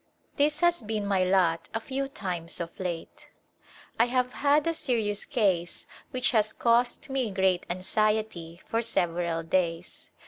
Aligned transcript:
This 0.35 0.61
has 0.61 0.81
been 0.81 1.05
my 1.05 1.23
lot 1.23 1.69
a 1.75 1.79
few 1.79 2.07
times 2.07 2.59
of 2.59 2.79
late. 2.79 3.27
I 3.99 4.05
have 4.05 4.31
had 4.33 4.65
a 4.65 4.73
serious 4.73 5.25
case 5.25 5.85
which 6.09 6.31
has 6.31 6.53
caused 6.53 7.11
me 7.11 7.29
great 7.29 7.67
anxiety 7.69 8.61
for 8.67 8.81
several 8.81 9.43
days. 9.43 10.09